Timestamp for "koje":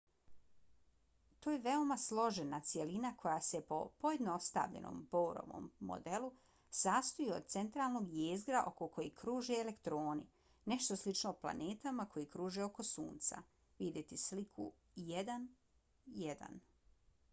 12.15-12.27